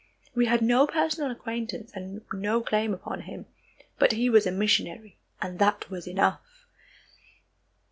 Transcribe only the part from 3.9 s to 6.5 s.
but he was a missionary, and that was enough.